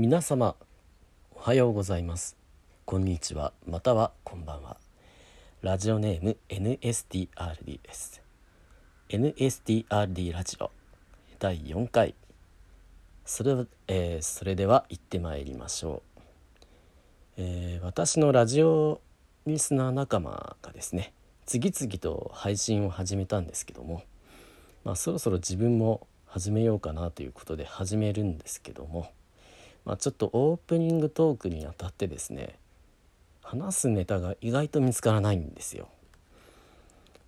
[0.00, 0.54] 皆様
[1.34, 2.36] おはようございます。
[2.84, 3.52] こんにちは。
[3.66, 4.76] またはこんばんは。
[5.60, 8.22] ラジオネーム NSTRD です。
[9.08, 10.70] NSTRD ラジオ
[11.40, 12.14] 第4回。
[13.24, 16.20] それ,、えー、それでは行ってまいりましょう、
[17.38, 19.00] えー、私のラジオ
[19.48, 21.12] リスナー仲間がですね
[21.44, 24.04] 次々と配信を始めたんですけども、
[24.84, 29.10] まあ、そろそろ自分も始めようかなということで始めるんですけども、
[29.88, 32.58] まあ、ちょっとオープニングトークにあたってですね
[33.42, 35.88] 話すネタが意外と見つからないんですよ。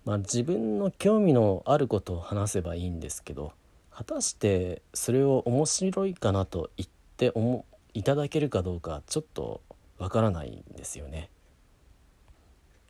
[0.05, 3.53] まあ、自分の興味のあることを話せばいいんですけど
[3.89, 7.33] 果たしてそれを面白いかなと言って
[7.95, 9.61] いただけるかどうかちょっと
[9.97, 11.31] わからないんですよね。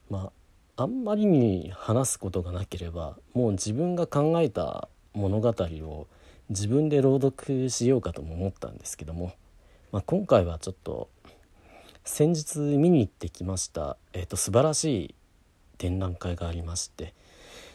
[0.10, 0.34] ま
[0.78, 6.08] ああんまりに話すことがなければもう自分が考えた物語を
[6.50, 9.32] 自分で朗読しようかとも思ったんですけども、
[9.92, 11.10] まあ、今回はちょっと
[12.06, 15.16] 先日見に行ってきました、えーと、素晴らしい
[15.78, 17.14] 展覧会がありまして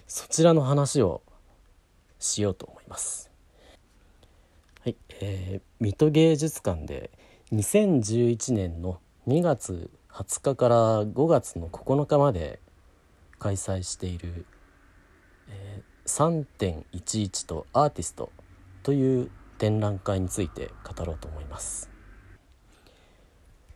[0.07, 1.23] そちらの話を
[2.19, 3.31] しようと思います。
[4.83, 7.11] はい、えー、水戸芸術館で
[7.53, 12.61] 2011年の2月20日から5月の9日まで
[13.39, 14.47] 開催している、
[15.49, 18.31] えー、3.11とアーティスト
[18.83, 21.96] という展覧会について語ろうと思います。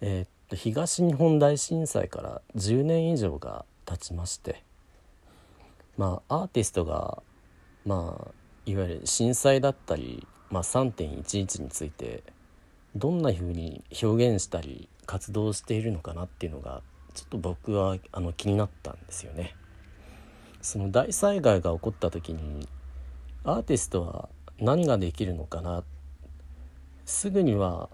[0.00, 4.62] えー、っと東日本大震災から10年以上が経ちまして
[5.96, 7.22] まあアーティストが
[7.84, 8.30] まあ
[8.66, 12.22] いわゆる震災だったり、まあ、3.11について
[12.94, 16.82] どんなふうに表現したり活動しているのかなっていうのが
[17.14, 19.54] ちょっと僕はあの気になったんですよね。
[20.62, 22.68] その大災害が起こった時に
[23.44, 24.28] アーティストは
[24.58, 25.82] 何ができるのかな
[27.06, 27.88] すぐには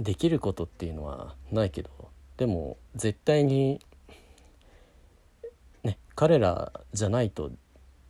[0.00, 1.90] できることっていうのはないけど
[2.38, 3.80] でも絶対に
[5.84, 7.52] ね彼らじゃないと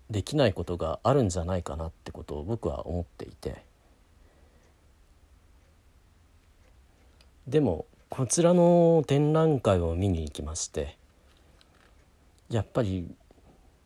[0.09, 3.65] できないことがあるんじゃないかなってことを僕は思っていて
[7.48, 10.97] でもこちらの展覧会を見に行きまして
[12.50, 13.09] やっぱり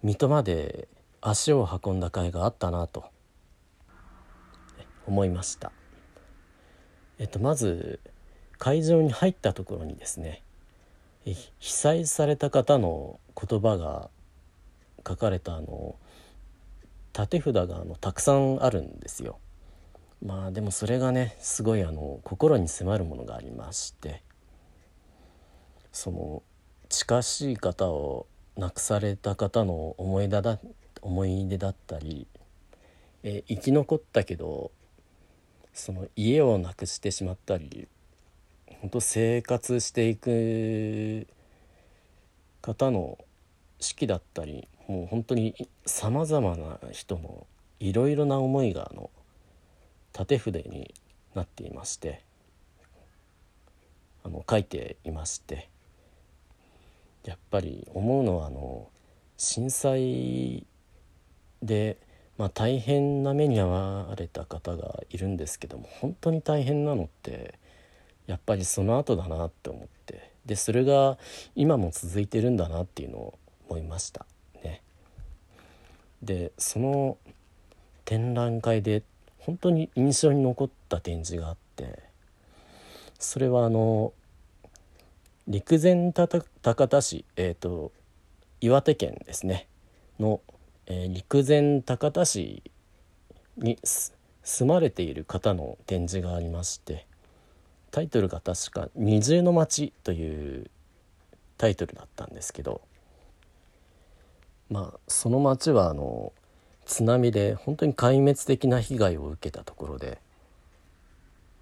[0.02, 0.88] 水戸まで
[1.22, 3.06] 足を運んだ甲斐があったなと
[5.06, 5.72] 思いました。
[7.18, 8.00] えっと、まず
[8.58, 10.42] 会場に入ったところにですね
[11.24, 14.10] 被災された方の言葉が
[15.06, 15.96] 書かれたあの
[17.14, 19.38] 立て札があのたくさんあるんですよ。
[20.24, 24.22] まあでもそれがねすごいあの心に迫るものがありまして
[25.92, 26.42] その
[26.88, 28.26] 近しい方を
[28.56, 30.58] 亡くされた方の思い出だ
[31.02, 32.26] 思い出だったり、
[33.22, 34.70] え生き残ったけど
[35.74, 37.88] その家をなくしてしまったり
[38.80, 41.26] 本当生活していく
[42.62, 43.18] 方の
[43.80, 47.46] 式だったりもう本当にさまざまな人の
[47.80, 49.10] いろいろな思いがあの
[50.12, 50.94] 縦筆に
[51.34, 52.22] なっていまして
[54.22, 55.68] あの書いていまして
[57.24, 58.88] やっぱり思うのはあの
[59.36, 60.66] 震災
[61.62, 61.96] で、
[62.36, 67.58] まあ、大変な目に遭われた方がいるんですけども本当に大変なのって
[68.26, 71.16] やっぱりその後だなって思ってでそれが
[71.54, 74.26] 今も続いてるんだなっていうのを思いました
[74.62, 74.82] ね。
[76.22, 77.18] でその
[78.04, 79.02] 展覧会で
[79.38, 81.98] 本当に印象に残った展示があって
[83.18, 84.12] それはあの
[85.46, 87.92] 陸前高田市、えーと、
[88.62, 89.66] 岩手県ですね
[90.18, 90.40] の、
[90.86, 92.62] えー、陸前高田市
[93.56, 93.78] に
[94.42, 97.06] 住まれている方の展示がありまして
[97.90, 100.70] タイトルが確か「二重の町」という
[101.56, 102.80] タイトルだったんですけど
[104.68, 106.32] まあその町はあの
[106.84, 110.18] 津波で本当に壊滅的な被害を受けたところで、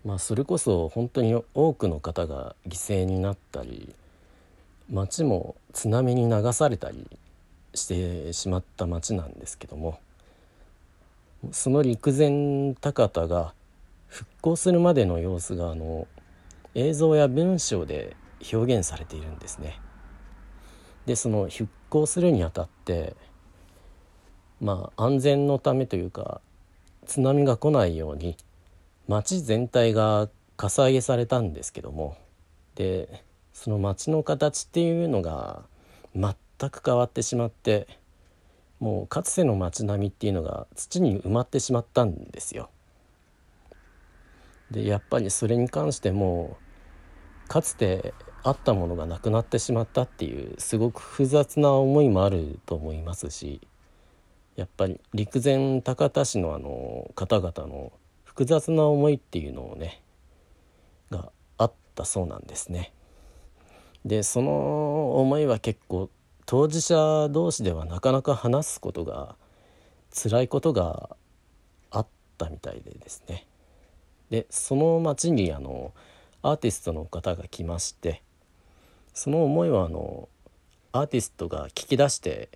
[0.05, 3.95] まあ、それこそ本当に多くの方が犠牲になったり
[4.91, 7.07] 町も津波に流されたり
[7.75, 9.99] してしまった町なんですけども
[11.51, 13.55] その陸前高田が
[14.07, 16.07] 復興するまでの様子があの
[16.75, 18.17] 映像や文章で
[18.53, 19.79] 表現されているんですね。
[21.07, 23.17] でその復興するにあたって
[24.61, 26.41] まあ安全のためというか
[27.07, 28.37] 津波が来ないように
[29.09, 32.17] 町全体がかさ上げされたんですけども
[32.77, 35.63] でその町の形っていうのが
[36.15, 37.89] 全全く変わってしまって
[38.79, 42.71] もうかつての町並みっていうのが土に埋まってしまったんですよ。
[44.71, 46.57] でやっぱりそれに関しても
[47.49, 48.15] かつて
[48.45, 53.61] あったものがなくなってしまったっていうすごく複雑な思いもあると思いますし
[54.57, 57.93] やっぱり陸前高田市のあの方々の
[58.25, 60.01] 複雑な思いっていうのをね
[61.11, 62.93] があったそうなんですね。
[64.05, 66.11] でその思いは結構
[66.53, 69.37] 当事者同士ではなかなか話すことが
[70.13, 71.17] 辛いことが
[71.91, 72.07] あっ
[72.37, 73.47] たみたいでですね
[74.29, 75.95] でその町にあの
[76.43, 78.23] アーティストの方が来まして
[79.15, 80.29] その思いはあの
[80.93, 82.51] アーティストが聞き出して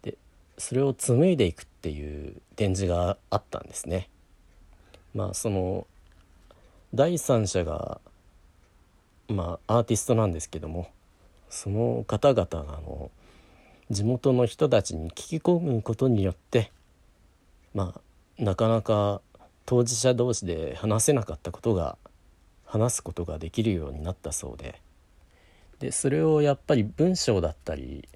[0.00, 0.16] で
[0.56, 4.08] それを紡いでいくっていう展示があったんですね。
[5.14, 5.86] まあその
[6.94, 8.00] 第三者が
[9.28, 10.88] まあアーティストなんですけども
[11.50, 13.10] その方々があの
[13.90, 16.70] 地元の人たちに聞き込むことによって
[17.74, 19.20] まあなかなか
[19.66, 21.98] 当事者同士で話せなかったことが
[22.64, 24.80] 話すことができるようになったそうで
[25.80, 28.08] でそれをやっぱり文章だったり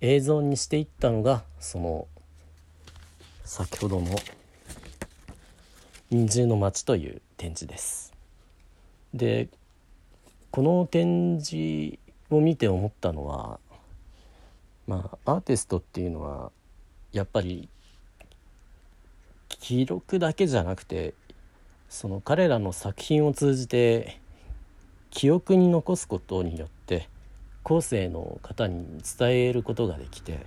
[0.00, 2.06] 映像にしていったのがその
[3.44, 4.14] 先ほどの
[6.10, 8.12] 「人参の町」という展示です。
[9.14, 9.48] で
[10.50, 11.98] この展示
[12.30, 13.58] を見て思ったのは
[14.86, 16.50] まあアーティストっていうのは
[17.12, 17.68] やっぱり
[19.48, 21.14] 記録だけじゃなくて
[21.88, 24.20] その彼らの作品を通じて
[25.10, 27.08] 記憶に残すことによって
[27.62, 28.86] 後世の方に
[29.18, 30.46] 伝えることができて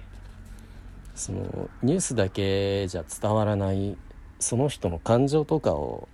[1.16, 3.98] そのニュースだけじゃ伝わらない
[4.40, 6.08] その人の感情とかを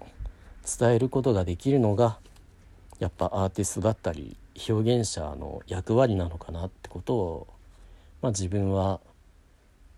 [0.80, 2.20] 伝えることができるのが
[3.00, 4.36] やっぱアーティストだったり
[4.70, 7.48] 表現者の役割なのかなってことを、
[8.22, 9.00] まあ、自分は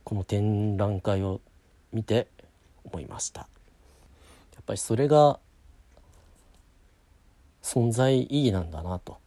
[0.04, 1.40] この展覧会を
[1.94, 2.28] 見て
[2.84, 3.42] 思いました。
[3.42, 3.48] や
[4.62, 5.40] っぱりそれが
[7.64, 9.18] 存在意義なんだなと、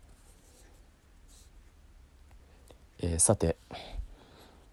[3.00, 3.56] えー、さて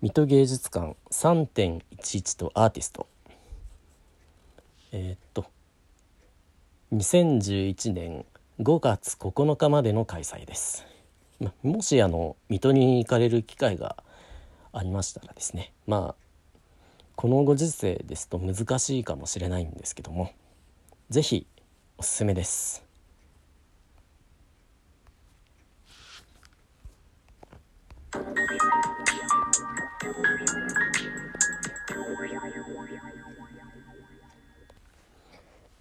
[0.02, 3.08] 水戸芸術館3.11とアーティスト。
[4.92, 5.46] えー、っと
[6.94, 8.26] 2011年
[8.60, 10.86] 5月9日までの開催です。
[11.64, 13.96] もしあの水戸に行かれる機会が
[14.74, 16.76] ありましたらですねまあ
[17.16, 20.32] このご時世ですと難しいかもしれないんですけども
[21.10, 21.48] 是非
[21.98, 22.89] おすすめです。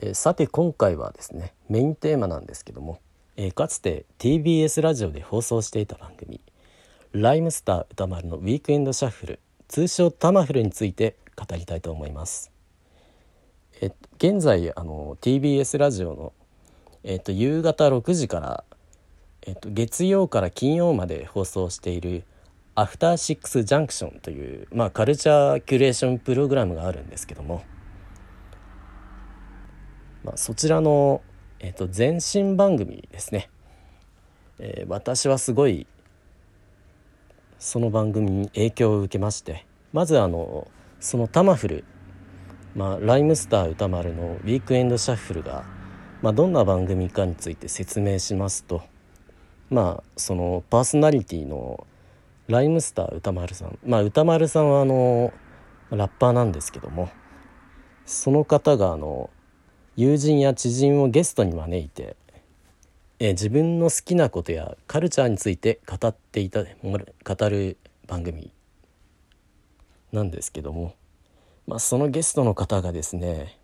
[0.01, 3.01] えさて今回はですねメインテーマなんですけども、
[3.37, 6.41] え、かつて TBS ラジオで放送していた番組
[7.13, 12.51] 「ライムスター歌丸のウィークエンドシャッフル」通称タマフルについて語りたいと思います。
[13.81, 16.33] え現在あの TBS ラジオの、
[17.03, 18.65] えっと、夕方6時から、
[19.43, 22.25] えっと、月曜から金曜まで放送している
[22.75, 27.63] 「アフターシックスジャンクション」という、まあ、カルチャーキュレーションプログラムがあるんですけども
[30.25, 31.23] まあ、そちらの、
[31.61, 33.51] えーと、前身番組ですね、
[34.59, 35.87] えー、私はすごい
[37.59, 40.69] その番組に影響を受けましてまずあの
[41.01, 41.85] そのタマフル、
[42.75, 45.65] まあ、ライムスター歌丸の「ウィークエンドシャッフルが」
[46.21, 48.83] まあ、どんな番組かについて説明しますと
[49.71, 51.87] まあそのパーソナリティの
[52.49, 55.33] ライムスター歌丸さんまあ歌丸さんはあの
[55.91, 57.09] ラッパーなんですけども
[58.05, 59.31] その方があの
[59.99, 62.15] 友人や知人をゲストに招いて、
[63.19, 67.77] え自分の好きなことやカルチャーについて語っていた語る
[68.07, 68.53] 番組
[70.13, 70.95] なんですけども、
[71.67, 73.59] まあ、そのゲストの方がですね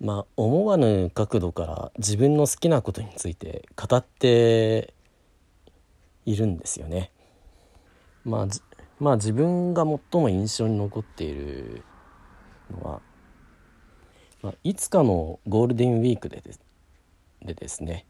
[0.00, 4.94] まあ思わぬ角度から自分の好きなことについて語って
[6.24, 7.10] いるんですよね。
[8.24, 8.46] まあ、
[9.00, 11.82] まあ自分が最も印象に残っている
[12.70, 13.00] のは
[14.46, 16.60] まあ、いつかのゴールデンウィークでです
[17.44, 18.06] でですね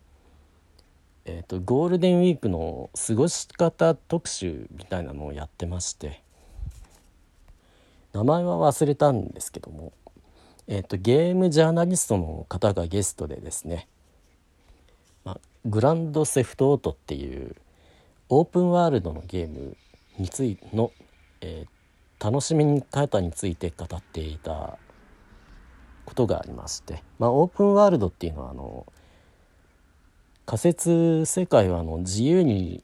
[1.24, 6.22] えーと、ゴールデンウィークの過ごし方特集みたいなのをやってまして
[8.12, 9.94] 名前は忘れたんですけども、
[10.68, 13.88] えーと、ゲームジャーナリストの方がゲストでですね、
[15.24, 17.56] まあ、グランドセフトオートっていう
[18.28, 19.74] オープンワールドのゲーム
[20.18, 20.92] についの、
[21.40, 24.78] えー、楽しみ方について語っていた
[26.06, 28.86] ことがありまして、まあ、オープンワールドっていうのはあの
[30.46, 32.82] 仮説世界はあの自由に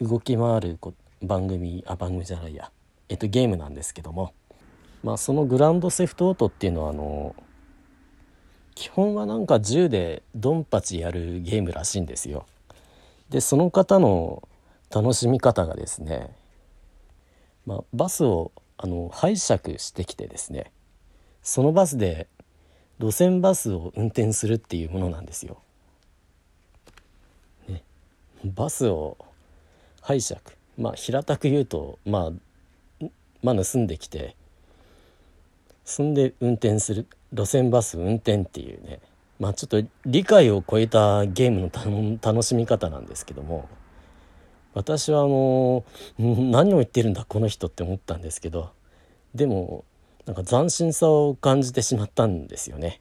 [0.00, 0.78] 動き回る
[1.22, 2.72] 番組あ番組じゃないや、
[3.08, 4.32] えっと、ゲームなんですけども、
[5.04, 7.36] まあ、そのグランドセフトオートっていうのはあの
[8.74, 12.46] 基本はなんか銃でドンパチやるゲームらしいんですよ。
[13.28, 14.48] でその方の
[14.90, 16.30] 楽しみ方がですね、
[17.66, 20.70] まあ、バスをあの拝借してきてですね
[21.42, 22.28] そのバスで
[22.98, 25.58] 路線バスを運転するっていうものなんですよ。
[27.68, 27.82] ね、
[28.44, 29.16] バスを
[30.00, 30.40] 拝借
[30.76, 33.06] まあ平たく言うとまあ
[33.42, 34.34] まあ盗んできて
[35.84, 39.00] そんで運転する路線バス運転っていうね。
[39.38, 43.68] まあちょっと理解を超えたゲームの楽しみ方なんですけども。
[44.74, 45.84] 私はも
[46.20, 48.70] う何を言ってるんだこの人って思ったんですけど。
[49.34, 49.84] でも
[50.28, 53.00] なんか斬新さを感じてしまったんですよね。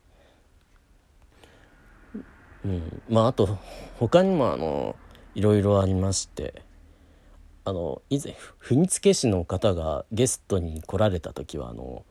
[2.63, 3.59] うん、まああと
[3.99, 4.95] 他にもあの
[5.35, 6.63] いろいろありまして。
[7.65, 12.05] あの以前踏付師の方がゲストに来られた時はあの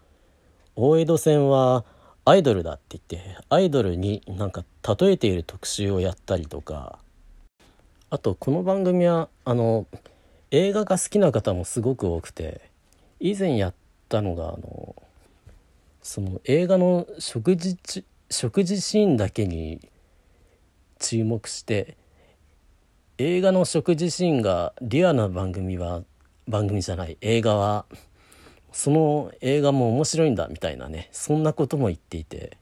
[0.75, 1.87] 大江戸線は
[2.26, 4.66] アイドルだって言ってアイドルになんか
[5.00, 6.99] 例えている特集をやったりとか。
[8.11, 9.87] あとこの番組はあの
[10.50, 12.70] 映画が好きな方もすごく多くて
[13.18, 13.75] 以前やっ
[14.11, 14.94] たのがあの
[16.06, 17.76] その映画の食事
[18.30, 19.80] 食事シーンだけに
[21.00, 21.96] 注目して
[23.18, 26.04] 映画の食事シーンがリアな番組は
[26.46, 27.86] 番組じゃない映画は
[28.70, 32.56] その映画も面白いんだみたいなねそんなことも言っていて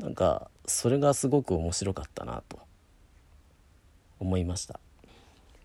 [0.00, 2.58] なんかそれがすごく面白かったなと
[4.18, 4.80] 思いました。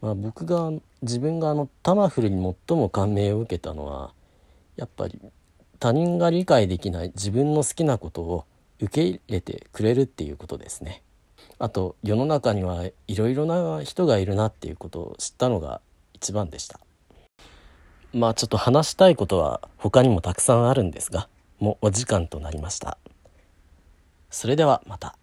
[0.01, 4.13] まあ、僕が自分があのタマフルに最も感銘を受けたのは
[4.75, 5.20] やっぱり
[5.80, 8.46] 他人が理解できない自分の好きなことを
[8.80, 11.02] 受け入れてくれるっていうことですね。
[11.58, 15.82] あと世の中にはいろいろな人がいるなっていうことを知ったのが
[16.14, 16.80] 一番でした。
[18.14, 22.98] まあちょっと話したいことは他にもたくさんあるんですがもうお時間となりました。
[24.30, 25.19] それではまた。